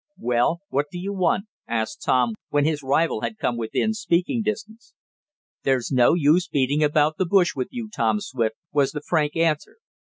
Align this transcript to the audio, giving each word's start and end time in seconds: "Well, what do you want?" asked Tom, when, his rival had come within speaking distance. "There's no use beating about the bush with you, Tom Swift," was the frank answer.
"Well, 0.17 0.61
what 0.69 0.87
do 0.91 0.97
you 0.97 1.13
want?" 1.13 1.45
asked 1.67 2.01
Tom, 2.03 2.33
when, 2.49 2.65
his 2.65 2.81
rival 2.81 3.21
had 3.21 3.37
come 3.37 3.55
within 3.55 3.93
speaking 3.93 4.41
distance. 4.41 4.95
"There's 5.61 5.91
no 5.91 6.15
use 6.15 6.47
beating 6.47 6.83
about 6.83 7.17
the 7.17 7.25
bush 7.27 7.53
with 7.55 7.67
you, 7.69 7.87
Tom 7.87 8.19
Swift," 8.19 8.55
was 8.73 8.93
the 8.93 9.01
frank 9.01 9.35
answer. 9.35 9.77